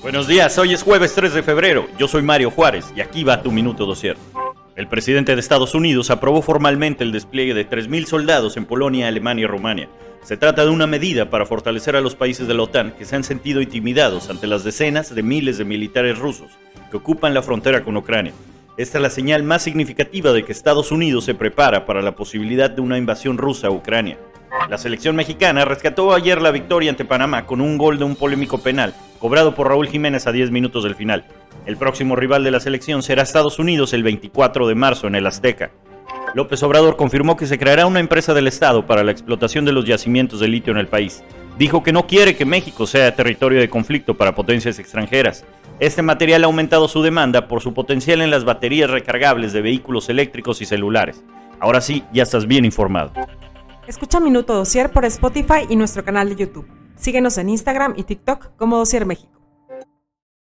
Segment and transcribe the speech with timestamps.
[0.00, 1.88] Buenos días, hoy es jueves 3 de febrero.
[1.98, 4.16] Yo soy Mario Juárez y aquí va tu minuto dosier.
[4.76, 9.42] El presidente de Estados Unidos aprobó formalmente el despliegue de 3.000 soldados en Polonia, Alemania
[9.42, 9.88] y Rumania.
[10.22, 13.16] Se trata de una medida para fortalecer a los países de la OTAN que se
[13.16, 16.52] han sentido intimidados ante las decenas de miles de militares rusos
[16.92, 18.32] que ocupan la frontera con Ucrania.
[18.76, 22.70] Esta es la señal más significativa de que Estados Unidos se prepara para la posibilidad
[22.70, 24.16] de una invasión rusa a Ucrania.
[24.70, 28.58] La selección mexicana rescató ayer la victoria ante Panamá con un gol de un polémico
[28.58, 31.24] penal, cobrado por Raúl Jiménez a 10 minutos del final.
[31.66, 35.26] El próximo rival de la selección será Estados Unidos el 24 de marzo en el
[35.26, 35.70] Azteca.
[36.34, 39.84] López Obrador confirmó que se creará una empresa del Estado para la explotación de los
[39.84, 41.24] yacimientos de litio en el país.
[41.58, 45.44] Dijo que no quiere que México sea territorio de conflicto para potencias extranjeras.
[45.80, 50.08] Este material ha aumentado su demanda por su potencial en las baterías recargables de vehículos
[50.08, 51.24] eléctricos y celulares.
[51.60, 53.12] Ahora sí, ya estás bien informado.
[53.86, 56.77] Escucha Minuto Dosier por Spotify y nuestro canal de YouTube.
[56.98, 59.37] Síguenos en Instagram y TikTok como Dosier México.